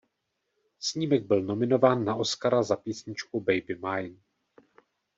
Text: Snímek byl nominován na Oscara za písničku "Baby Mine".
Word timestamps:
Snímek 0.79 1.23
byl 1.25 1.43
nominován 1.43 2.05
na 2.05 2.15
Oscara 2.15 2.63
za 2.63 2.75
písničku 2.75 3.39
"Baby 3.39 3.75
Mine". 3.85 4.19